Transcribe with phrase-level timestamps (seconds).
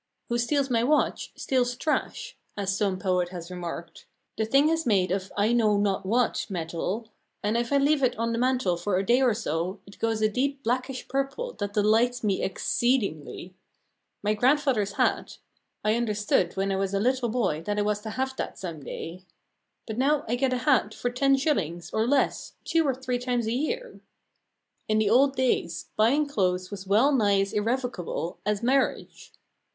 [0.29, 5.11] "Who steals my watch steals trash," as some poet has remarked; the thing is made
[5.11, 7.09] of I know not what metal,
[7.43, 10.23] and if I leave it on the mantel for a day or so it goes
[10.23, 13.53] a deep blackish purple that delights me exceedingly.
[14.23, 15.37] My grandfather's hat
[15.83, 18.81] I understood when I was a little boy that I was to have that some
[18.81, 19.23] day.
[19.85, 23.45] But now I get a hat for ten shillings, or less, two or three times
[23.45, 23.99] a year.
[24.87, 29.31] In the old days buying clothes was well nigh as irrevocable as marriage.